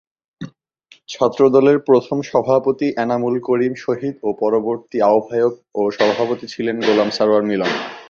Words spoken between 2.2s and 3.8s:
সভাপতি এনামুল করিম